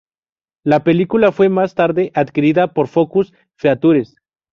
La 0.63 0.83
película 0.83 1.31
fue 1.31 1.47
más 1.47 1.75
tarde 1.75 2.11
adquirida 2.15 2.73
por 2.73 2.87
Focus 2.87 3.33
Features. 3.55 4.15